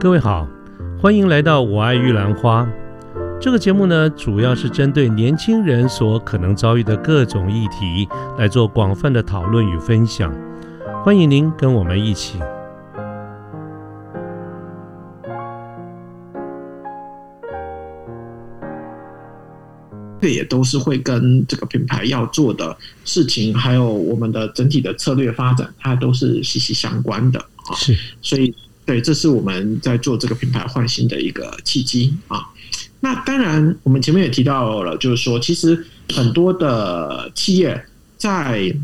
[0.00, 0.48] 各位好，
[0.98, 2.62] 欢迎来到《我爱玉兰花》
[3.38, 8.08] 这个节目呢，主要是针对年轻人所可能遭遇的各种议题
[8.38, 10.34] 来做广泛的讨论与分享。
[11.04, 12.38] 欢迎您跟我们一起。
[20.22, 27.76] 这也都是会跟这个品牌要做的事情，还有我们的整体的策略发展，它都是息息相关的啊。
[27.76, 28.54] 是，所以
[28.90, 32.44] 对，这是我们在做这个品牌换新的一个契机啊。
[32.98, 38.74] 那当然，我们前面也提到了，就是说，其实很多的企业在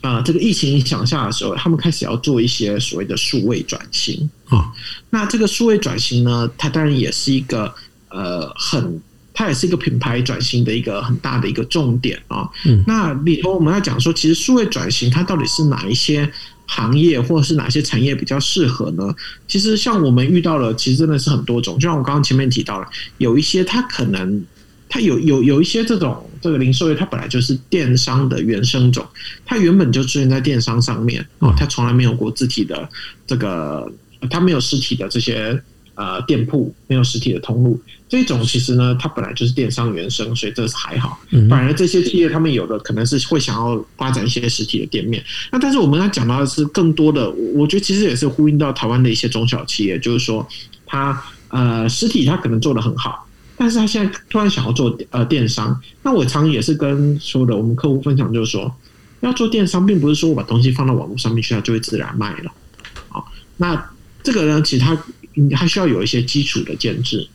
[0.00, 4.72] 啊这个疫情影响下的时候，他们开始要做一些所谓的数位转型啊。
[5.10, 7.74] 那这个数位转型呢，它当然也是一个
[8.08, 8.98] 呃很。
[9.38, 12.50] 它也是一个品牌转型的一个很大的一个重点啊。
[12.66, 16.28] 嗯那里头我们要讲说，其实数位转型它到底是哪一些
[16.66, 19.14] 行业或者是哪些产业比较适合呢？
[19.46, 21.78] 其实像我们遇到了，其实真的是很多种。
[21.78, 24.44] 就像我刚刚前面提到了，有一些它可能
[24.88, 29.06] 它有有有一些这种这个零售业，它本来就是电商的原生种，
[29.46, 32.88] 它原本就出现在电商上面哦，它从来没有过自体的
[33.24, 33.88] 这个，
[34.28, 35.62] 它没有实体的这些。
[35.98, 37.76] 呃，店铺没有实体的通路，
[38.08, 41.18] 这种其实呢，它本来就是电商原生，所以这是还好。
[41.50, 45.20] 反而这些企业他们有的可能是会想要发展一些实体的店面。
[45.50, 50.46] 那但是我们要讲到的是更多的，我觉得其实也是呼应到台湾的一些中小企业，就是说，
[50.86, 55.76] 它呃实体它可能做的很好，但是他现在突然想要做呃电商。
[56.04, 58.72] 那我常也是跟说的我们客户分享，就是说，
[59.18, 62.52] 要做电商，并不是说我把东西放到网络上面去，它就会自然卖了。
[63.08, 63.90] 好，那
[64.22, 64.96] 这个呢，其实它。
[65.40, 67.26] 你还需要有一些基础的建制，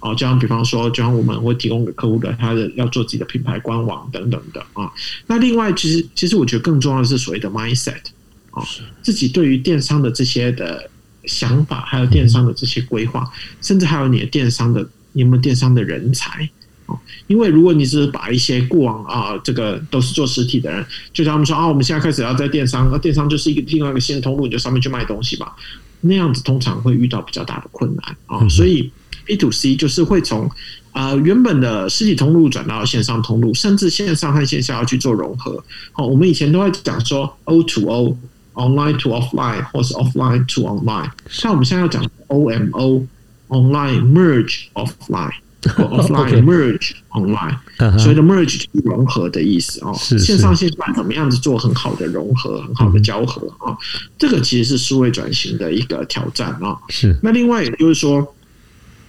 [0.00, 4.90] 哦，就像比方说，就像我们会提供给客户的，他的要做自己的品牌官网等等的啊。
[5.26, 8.02] 那另外，其实其实我觉得更重要的是所谓的 mindset，
[8.50, 8.62] 啊，
[9.02, 10.90] 自己对于电商的这些的
[11.24, 13.28] 想法，还有电商的这些规划，
[13.62, 16.48] 甚至还有你的电商的你有没有电商的人才
[16.84, 16.94] 啊？
[17.26, 25.56] 因为如果你只是把一些过往啊，这个都是做实体的人，就像他们说啊，我们现在开始要在电商，那电商就是一个另外一个新的通路，你就上面去卖东西吧。
[26.00, 28.90] 那样子通常会遇到比较大的困难啊，所以
[29.24, 30.50] B to C 就是会从
[30.92, 35.62] 呃原本的实体通路转到线上通路，甚至线上和线下要去做融合。
[35.92, 41.10] 好，我们以前都在讲说 O to O，online to offline，或是 offline to online。
[41.28, 45.32] 像我们现在要讲 O M O，online merge offline。
[45.76, 49.92] Offline merge online，所以的 merge 就是融合的意思哦。
[49.94, 53.76] 线上线下怎么样子做很好的融合，很好的交合啊？
[54.18, 56.76] 这个其实是数位转型的一个挑战啊。
[56.88, 57.18] 是。
[57.22, 58.26] 那另外也就是说，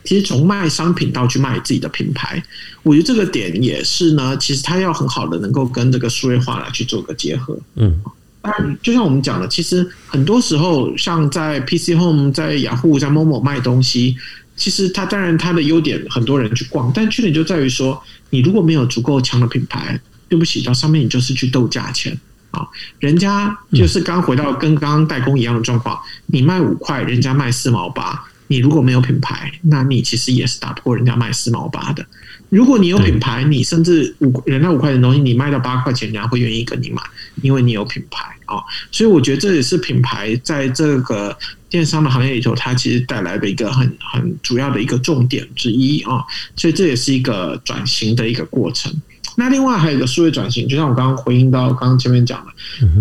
[0.04, 2.42] 其实从卖商品到去卖自己的品牌，
[2.84, 4.36] 我觉得这个点也是呢。
[4.38, 7.58] 其实它要很好的能够跟这个数位化来去做个结合。
[7.76, 8.02] 嗯。
[8.42, 14.16] 然，就像我们讲的，其实很多时候像在 PC Home、在雅虎、在某某卖东西。
[14.58, 19.98] 其实它当然它的优点很多人去逛，但缺点就在于说，你如果没有足够强的品牌，
[20.28, 22.20] 对不起，到上面你就是去斗价钱
[22.52, 22.68] 啊。
[23.00, 32.06] 人家就是刚回到跟刚刚代工一样的状况，你卖五块，人家卖四毛八，你如果没有品牌，那你其实也是打不过人家卖四毛八的。
[32.50, 37.02] 如果你有品牌，你甚至五人家五块钱东西，你卖到八块钱，人家会愿意跟你买，
[37.42, 38.58] 因为你有品牌啊。
[38.92, 41.38] 所以我觉得这也是品牌在这个。
[41.70, 46.24] 电商的行业里头，它其实带来的一个很很主要的一个重点之一啊，
[46.56, 48.90] 所以这也是一个转型的一个过程。
[49.36, 52.42] 那另外还有一个数位转型，就像我刚刚回应到刚刚前面讲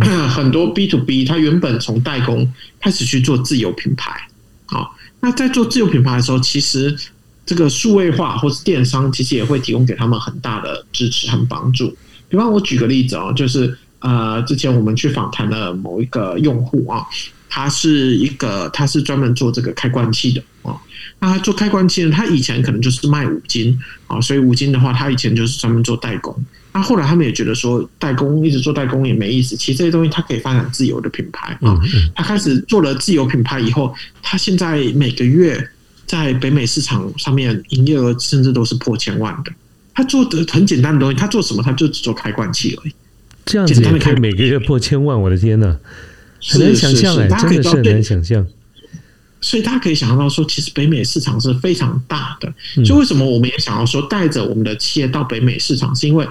[0.01, 4.11] 的， 很多 B to B 它原本从代工开始去做自有品牌
[4.67, 4.91] 啊，
[5.21, 6.99] 那在做自有品牌的时候，其实
[7.47, 11.97] 这个数位化或是电商其实也会提供给他们很大的支持和帮助。
[12.29, 17.07] 比方我举个例子哦，就是呃，之前我们去访谈的某一个用户啊。
[17.49, 20.77] 他是一个，他是专门做这个开关器的啊。
[21.21, 26.37] 那他做开关器呢，他以前可能就是卖五金啊，所以五金的话，他以前就是专门做代工。
[26.75, 31.81] 那后来他们也觉得说，代工一直做代工也没意思，其实这些东西他可以发展自由的品牌啊。
[32.15, 35.67] 他开始做了自由品牌以后，他现在每个月
[36.07, 39.53] 在北美市场上面营业额甚至都是破千万的。
[39.95, 41.63] 他做的很简单的东西，他做什么？
[41.63, 42.93] 他就只做开罐器而已。
[43.45, 45.79] 这样子可以每个月破千万，我的天呐！
[46.49, 48.47] 很难想象哎，真的是很难想象。
[49.41, 52.53] 所以大家可以想象到说，其实北美市场是非常大的。
[52.85, 56.27] 所以为什么我们也想要说，带着我们的企业到北美市场，是因为。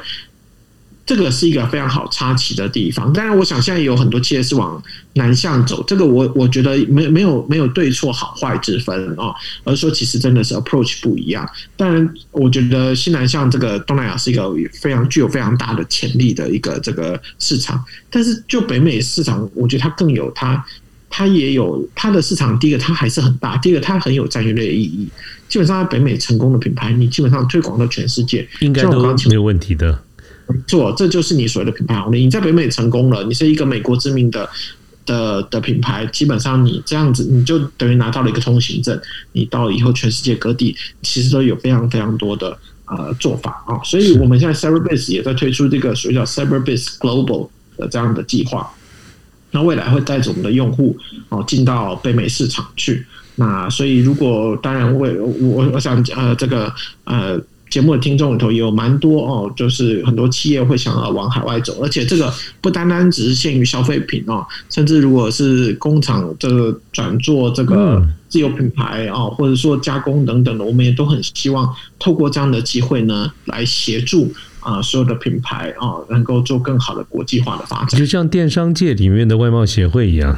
[1.06, 4.82] 这个是一个非常好插旗的地方，当然，我想现在有很多企业是往
[5.14, 11.48] 南向走，这个我我觉得没没有没有对错好坏之分啊，而说其实真的是 approach 不一样。
[11.78, 20.66] 当然，我觉得西南向这个东南亚是一个非常具有非常大的潜力的一个这个市场，但是就北美市场，我觉得它更有它。
[21.08, 22.60] 它也有它的市场。
[22.60, 25.08] 第一个，它还是很大；第二个，它很有战略意义。
[25.48, 29.98] 基本上，在北美成功的品牌，你基本上推广到全世界，应该都没有问题的。
[30.48, 32.24] 没错，这就是你所谓的品牌红利。
[32.24, 34.48] 你在北美成功了，你是一个美国知名的
[35.04, 39.00] 的的品牌，基本上你这样子，你就等于拿到了一个通行证。
[39.32, 42.56] 你到以后全世界各地，其实都有非常非常多的
[42.86, 43.82] 呃做法啊。
[43.84, 48.72] 所以我们现在 CyberBase 也在推出这个所谓叫 CyberBase Global 的这样的计划。
[49.50, 50.96] 那未来会带着我们的用户
[51.30, 53.04] 哦进到北美市场去。
[53.36, 55.08] 那所以如果当然我
[55.42, 56.72] 我我想呃这个
[57.06, 57.42] 呃。
[57.70, 62.32] 节目的听众里头也有蛮多哦，就是很多企业会想要往海外走，而且这个
[62.62, 74.32] 不单单只是限于消费品哦，甚至如果是工厂这个转做这个自有品牌啊，或者说加工等等的，我们也都很希望透过这样的机会呢，来协助
[74.62, 80.38] 啊所有的品牌啊，能够做更好的国际化的发展，就像电商界里面的外贸协会一样。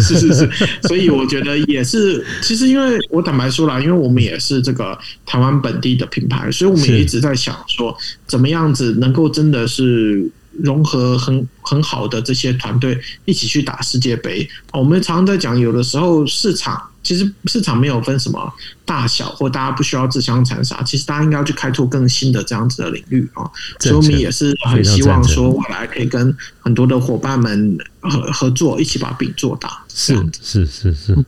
[0.00, 0.50] 是 是是，
[0.88, 2.24] 所以我觉得也是。
[2.42, 7.96] 其实，因为我坦白说啦，因为我们也是这个台湾本地的品牌，所以我们也一直在想说，
[8.26, 10.28] 怎么样子能够真的是
[10.60, 14.48] 融合很很好的这些团队一起去打世界杯。
[14.72, 16.88] 我们常常在讲，有的时候市场。
[17.04, 18.54] 其实市场没有分什么
[18.84, 20.80] 大小，或大家不需要自相残杀。
[20.84, 23.42] 其实大家应该要去开拓更新的这样子的领域啊。
[23.80, 29.82] 所以我们也是很希望说，未来可以跟很多的伙伴们合合作，一起把饼做大。
[29.92, 31.18] 是是是是，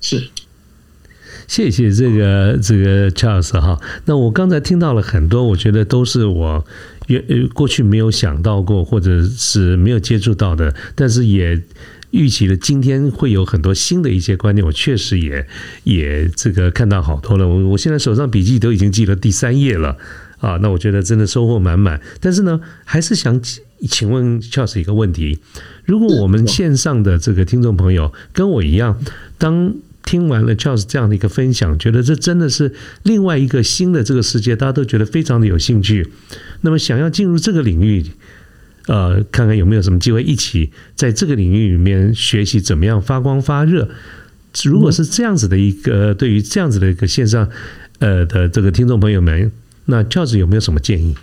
[0.00, 0.30] 是。
[1.46, 3.78] 谢谢这个这个 Charles 哈。
[4.06, 6.64] 那我刚才听到了很多，我觉得都是我
[7.10, 11.60] 原过去没有想到过，或者是没有接触到的，但是也。
[12.12, 15.46] 预期了今天会有很多新的一些观念，我确实也
[15.84, 17.46] 也这个看到好多了。
[17.46, 19.96] 我我现在手上笔记都已经记了第三页了
[20.38, 22.00] 啊，那我觉得真的收获满满。
[22.18, 23.40] 但是呢，还是想
[23.88, 25.38] 请问 Charles 一个问题：
[25.84, 29.00] 如果我们线上的这个听众朋友跟我一样，
[29.38, 29.72] 当
[30.10, 32.74] 听完了 Charles 这样的一个分享，觉得这真的是
[33.04, 36.10] 另外一个新的这个世界，大家都觉得非常的有兴趣，
[36.62, 38.04] 那么想要进入这个领域。
[38.86, 43.88] 呃，看看有没有什么机会一起在这个领域里面学习怎么样发光发热。
[44.64, 47.48] 如果是这样子的一个，对于这样子的一个线上
[48.00, 49.52] 呃的这个听众朋友们，
[49.84, 51.14] 那教子有没有什么建议？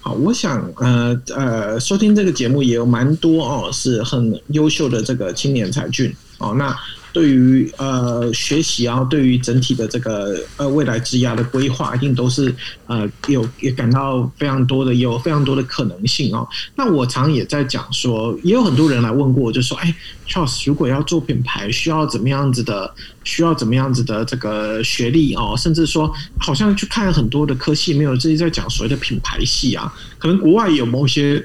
[0.00, 6.74] 好，我想呃呃，收听这个节目也有蛮多哦，是很优秀的这个青年才俊哦，那。
[7.14, 12.52] 对于呃学习啊，对于整体的这个呃未来职涯的规划，一定都是
[12.88, 16.46] 呃有也感到非常多的有非常多的可能性哦。
[16.74, 19.94] 那我常也在讲说，也有很多人来问过，就说：“哎
[20.28, 22.92] ，Charles，如果要做品牌，需要怎么样子的？
[23.22, 25.54] 需要怎么样子的这个学历哦？
[25.56, 29.90] 甚至说，好像去看很多的科系，没有自己在讲所谓的品牌系啊。
[30.18, 31.42] 可能国外有某些。”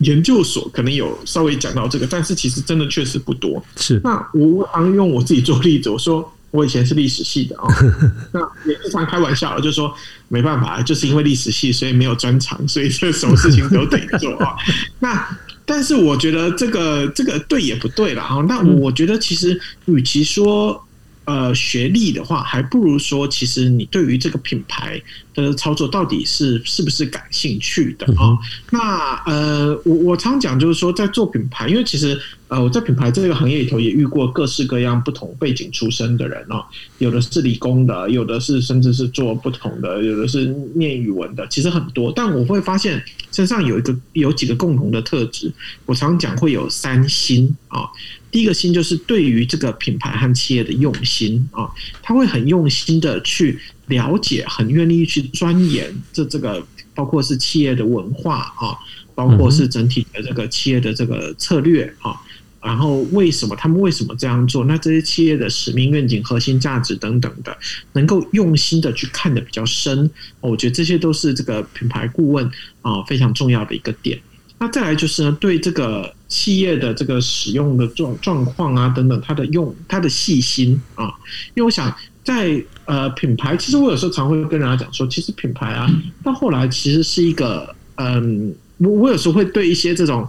[0.00, 3.62] 研究所可能有稍微讲到这个，但是其实真的确实不多。
[3.76, 7.68] 是，那我常用我自己做例子，我说我以前是历史系的啊，
[8.32, 9.94] 那也经常开玩笑，就说
[10.28, 14.54] 没办法，就是因为历史系，所以没有专长，所以这什么事情都得做啊。
[15.00, 18.44] 那但是我觉得这个这个对也不对了啊。
[18.48, 20.84] 那我觉得其实与其说。
[21.30, 25.00] 呃，学历的话，还不如说，其实你对于这个品牌
[25.32, 28.36] 的操作到底是是不是感兴趣的啊？
[28.72, 36.64] 那呃，我我常讲就是说，在做品牌，因为其实呃，我在品牌这个行业里头也遇过各式各样不同背景出身的人哦，
[36.98, 42.12] 有的是理工的，有的是甚至是做不同的，有的是念语文的，其实很多。
[42.16, 43.00] 但我会发现
[43.30, 45.52] 身上有一个有几个共同的特质，
[45.86, 47.88] 我常讲会有三心啊。
[48.30, 51.68] 第一个心就是对于这个品牌和企业的用心啊，
[52.02, 58.78] 他会很用心的去了解，很愿意去钻研这这个，包括是企业的文化啊，
[59.14, 62.14] 包括是整体的这个企业的这个策略啊，
[62.62, 64.64] 然后为什么他们为什么这样做？
[64.64, 67.58] 那这些企业的使命、愿景、核心价值等等的，
[67.94, 70.08] 能够用心的去看的比较深，
[70.40, 72.48] 我觉得这些都是这个品牌顾问
[72.82, 74.20] 啊非常重要的一个点。
[74.62, 81.06] 那再来就是呢，对这个企业的这个使用的状状况啊等等，它的用它的细心啊，
[81.54, 81.90] 因为我想
[82.22, 85.90] 在呃品牌，其实我有时候常会跟人家讲说，其实品牌啊，
[86.22, 90.28] 到后来其实是一个嗯，我我有时候会对一些这种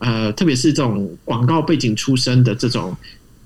[0.00, 2.94] 呃，特别是这种广告背景出身的这种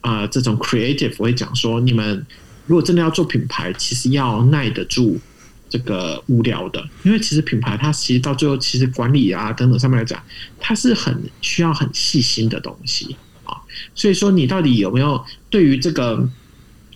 [0.01, 2.27] 啊这种 creative，我会讲说，你们
[2.67, 5.17] 如果真的要做品牌，其实要耐得住。
[5.69, 10.23] 这个无聊的，因为其实品牌它其实到最后，其实管理啊等等上面来讲，
[10.61, 13.57] 它是很需要很细心的东西啊。
[13.95, 16.29] 所以说，你到底有没有对于这个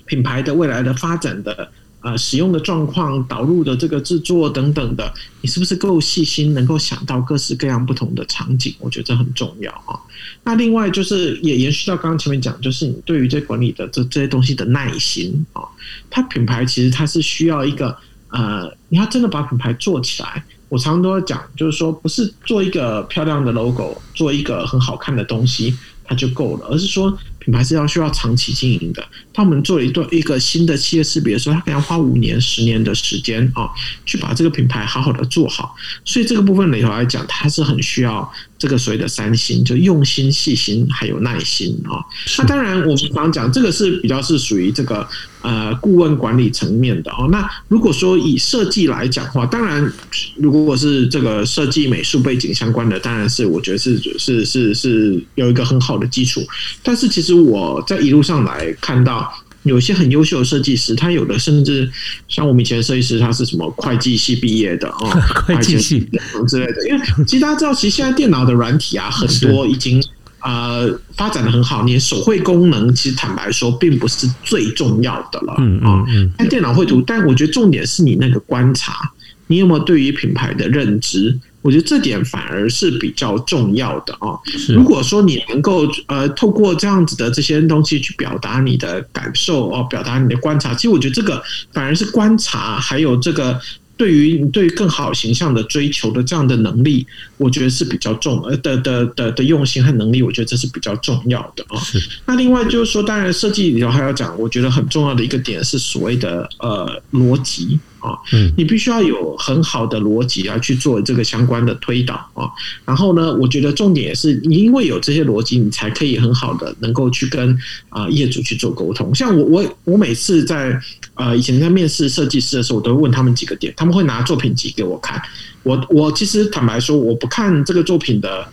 [0.07, 8.75] 品牌的未来的发展的呃使用的状况、导入的这个制作等等的，你是不是够细心，能够想到各式各样不同的场景？
[8.79, 9.99] 我觉得这很重要啊。
[10.45, 15.63] 那另外就是也延续到刚刚前面讲，就是你对于这管理的这这些东西的耐心啊。
[16.09, 17.97] 它品牌其实它是需要一个
[18.31, 20.43] 呃，你要真的把品牌做起来。
[20.69, 25.77] 我常常都会讲，就是说不是做一个漂亮的 logo，做一个很好看的东西。
[26.05, 29.01] 它就够了，而是说品牌是要需要长期经营的。
[29.33, 33.71] 当我们做了一段一个新的企业识别的时候，它可能要花五年、十年的时间啊，
[34.05, 35.77] 去把这个品牌好好的做好。
[36.05, 42.03] 所以这个部分里头来讲，它是很需要这个所谓的三心，就用心、细心还有耐心啊。
[42.39, 45.09] 那当然，我们刚刚讲这个是比较是属于这个
[45.43, 47.29] 呃顾问管理层面的哦。
[47.31, 49.91] 那如果说以设计来讲的话，当然
[50.37, 56.01] 如果是这个设计美术背景相关的，当然是我觉得是是是是有一个很好。
[56.01, 56.41] 的基础，
[56.83, 59.30] 但是其实我在一路上来看到，
[59.71, 61.89] 有些很优秀的设计师，他有的甚至
[62.27, 65.09] 像我们以前的设计师，他是什么会计系毕业的哦，
[65.47, 66.01] 会计系
[66.49, 66.89] 之类的。
[66.89, 70.03] 因为其实大家知道，其实现在电脑的软体啊，很多已经
[70.41, 75.55] 呃发展的很好，你的手绘功能其实坦白说，并不是最重要的了。
[75.59, 79.13] 嗯嗯嗯，但电脑绘图，但我觉得重点是你那个观察，
[79.47, 81.39] 你有没有对于品牌的认知？
[81.63, 84.39] 我觉得这点反而是比较重要的啊。
[84.69, 93.61] 如果说你能够呃透过这样子的这些东西去表达你的感受哦，表达你的观察，其实我觉得这个反而是观察，还有这个
[93.97, 101.79] 对于你对更好形象的追求的这样的能力，我觉得是比较重呃的的的的用心和能力，我觉得这是比较重要的啊。
[102.25, 107.79] 那另外就是说，当然设计里头还要讲，我觉得很重要的一个点是所谓的呃逻辑。
[108.01, 112.49] 啊，嗯，你必须要有很好的逻辑啊，去做这个相关的推导啊。
[112.85, 117.57] 然后呢，我觉得重点也是，你因为有这些逻辑，你才可以很好的能够去跟
[117.91, 119.15] 啊业主去做沟通。
[119.15, 120.81] 像我，我，我每次在
[121.15, 125.21] 呃以前在面试设计师的时候，我都会问他们几个点，他们会拿作品集给我看。
[125.63, 128.49] 我，我其实坦白说，我不看这个作品的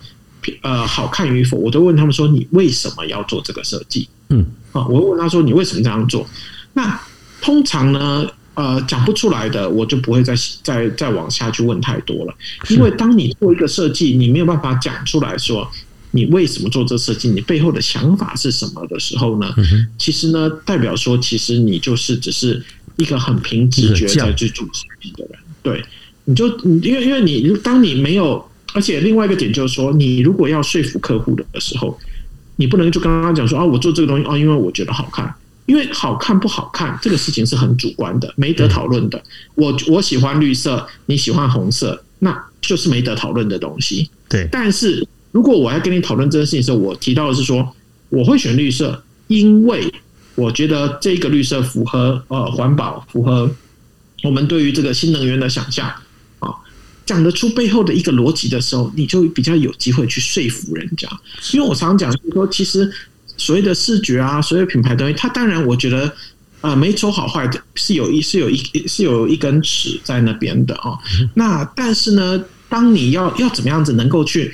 [0.62, 4.10] 呃好看与否，我都问他们说，你为什么要做这个设计？
[4.30, 6.28] 嗯，啊，我问他说，你为什么这样做？
[6.74, 7.00] 那
[7.42, 8.28] 通常呢？
[8.58, 10.34] 呃，讲不出来的，我就不会再
[10.64, 12.34] 再再往下去问太多了。
[12.70, 15.70] 因为当你做一个设计，你没有办法讲出来说
[16.10, 19.54] 你为什么做这设计，你背后的想法是什么的时候呢？
[20.00, 22.60] 其实呢，代表说，其实你就是只是
[22.96, 25.38] 一个很凭直觉在去做设计的人。
[25.62, 25.86] 对，
[26.26, 26.48] 你就
[26.82, 31.96] 因为因为你当你没有，而且另外一个点就是说，你如果要说服客户的时候，
[32.56, 35.32] 你不能就刚刚讲说啊，我做这个东西啊，因为我觉得好看。
[35.68, 39.22] 因为好看不好看这个事情是很主观的，没得讨论的。
[39.54, 44.10] 我我喜欢绿色，你喜欢红色，那就是没得讨论的东西。
[44.30, 44.48] 对。
[44.50, 47.76] 但是如果我要跟你讨论这件事情的时候，我提到的是说，
[48.08, 49.94] 我会选绿色，因为
[50.36, 53.54] 我觉得这个绿色符合呃环保，符合
[54.24, 55.92] 我们对于这个新能源的想象
[56.40, 56.50] 啊，
[57.06, 61.10] 讲得出背后的一个逻辑的时候，你就比较有机会去说服人家。
[61.52, 62.90] 因为我常讲是说，其实。
[63.38, 66.12] 所谓的视觉啊，所有品牌东西，它当然我觉得，
[66.62, 70.98] 呃，没丑好坏的，是有一是有一是有一根尺在那边的哦。
[71.36, 74.54] 那但是呢，当你要要怎么样子能够去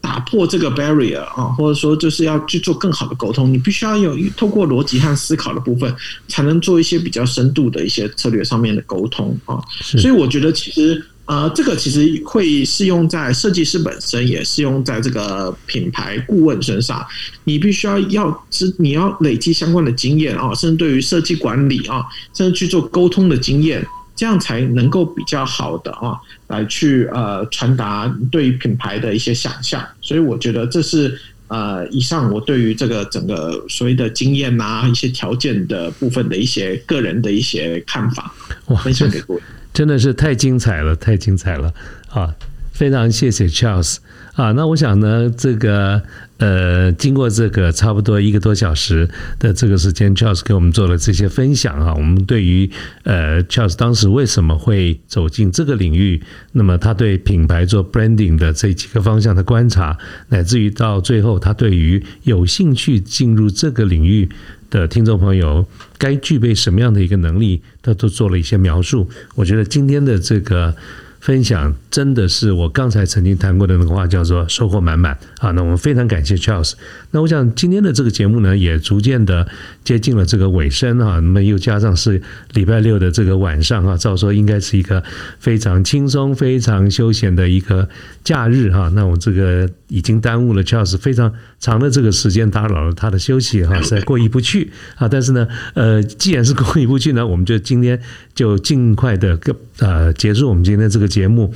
[0.00, 5.94] 打破这个 barrier 啊，或者说就是要去做更好的沟通，你必须要有透过逻辑和思考的部分，
[6.28, 9.62] 才能做一些比较深度的一些策略上面的沟通啊。
[9.80, 11.06] 所以我觉得其实。
[11.24, 17.06] 呃，这个其实会适用在设计师本身，也适用在这个品牌顾问身上。
[17.44, 23.86] 你必须要要知，你要累积相关的经验啊，甚至对于设计管理啊，甚至去做沟通的经验，
[24.16, 29.82] 这样才能够比较好的啊，来去呃传达对于品牌的一些想象。
[30.00, 38.34] 所以我觉得这是呃，以上我对于这个整个所谓的经验呐，一些条件的部分的一些个人的一些看法，
[38.82, 39.40] 分享给各位。
[39.72, 41.72] 真的是太精彩了，太精彩了
[42.10, 42.34] 啊！
[42.72, 43.98] 非常谢谢 Charles
[44.34, 44.52] 啊。
[44.52, 46.02] 那我想呢，这个
[46.38, 51.94] 呃，经过这个差不多一个多小时的这个时间，Charles 给我们做了这些分享啊。
[51.94, 52.68] 我们对于
[53.04, 59.96] 呃 Charles 当时为什么会走进这个领域，那么他对品牌做 branding 的这几个方向的观察，
[60.30, 64.28] 乃至于到最后他对于有兴趣进入这个领域。
[64.72, 65.66] 的听众朋友，
[65.98, 69.06] 该具备什么样的一个能力，他都做了一些描述。
[69.34, 70.74] 我觉得今天的这个
[71.20, 75.50] 分享，真的是我刚才曾经谈过的那个话，叫做收获满满啊！
[75.50, 76.72] 那我们非常感谢 Charles。
[77.10, 79.46] 那我想今天的这个节目呢，也逐渐的
[79.84, 81.16] 接近了这个尾声啊。
[81.16, 82.20] 那么又加上是
[82.54, 85.04] 礼拜六的这个晚上啊，照说应该是一个
[85.38, 87.86] 非常轻松、非常休闲的一个
[88.24, 88.90] 假日哈。
[88.94, 91.30] 那我这个已经耽误了 Charles 非常。
[91.62, 95.06] 长的这个时间打扰了他的休息哈，实在过意不去啊。
[95.06, 98.00] 但是呢，呃，既然是过意不去呢，我们就今天
[98.34, 99.38] 就尽快的
[99.78, 101.54] 呃结束我们今天这个节目，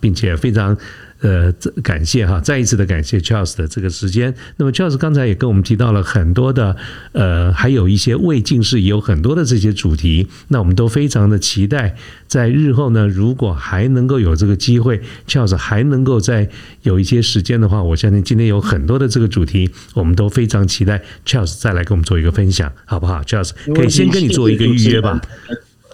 [0.00, 0.76] 并且非常。
[1.20, 4.32] 呃，感谢哈，再一次的感谢 Charles 的这个时间。
[4.56, 6.76] 那么 Charles 刚才也跟我们提到了很多的，
[7.10, 10.28] 呃，还有一些未尽事，也有很多的这些主题。
[10.46, 11.96] 那我们都非常的期待，
[12.28, 16.48] 在日后呢，如果还能够有这个机会，Charles 还能够在
[16.82, 25.20] 有一些时间的话，我相信今天有很多的这个主题，我们都非常期待 Charles 再来跟我们做一个分享，好不好？Charles 可以先跟你做一个预约吧。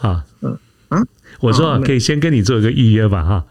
[0.03, 0.59] 啊，嗯
[0.91, 1.03] 啊，
[1.41, 3.45] 我说可以先跟你做一个预约吧，哈。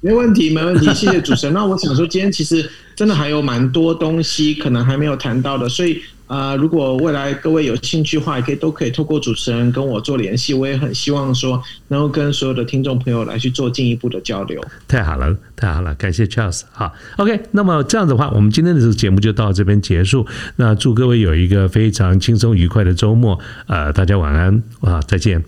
[0.00, 1.52] 没问题，没问题， 谢谢主持人。
[1.54, 10.54] 那我想说，今天其实真的还有蛮多东西可能还没有谈到的，所以啊，如果未来各位有兴趣的话，也可以都可以透过主持人跟我做联系。
[10.54, 14.62] 我也很希望说，能够跟所有的听众朋友来去做进一步的交流。
[14.86, 16.62] 太好了，太好了，感谢 Charles。
[16.70, 20.26] 好，OK，那么这样的话，我们今天的这个节目就到这边结束。
[20.56, 23.38] 那祝各位有一个非常轻松愉快的周末。
[23.66, 25.42] 呃，大家晚安啊，再见。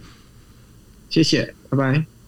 [1.08, 2.19] 谢谢，拜拜。